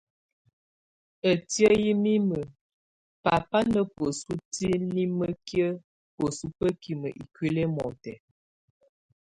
Ətiən 1.31 1.75
yɛ 1.85 1.93
mimə 2.03 2.39
baba 3.23 3.59
na 3.73 3.81
bəsu 3.93 4.31
tiniməki 4.53 5.63
bəsu 6.17 6.45
bəkimə 6.57 7.07
ikuili 7.21 7.61
ɛmɔtɛ. 7.67 8.13